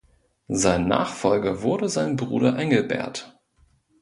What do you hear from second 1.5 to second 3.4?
wurde sein Bruder Engelbert.